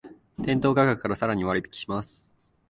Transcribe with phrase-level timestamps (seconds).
[0.43, 2.35] 店頭価格からさらに割引します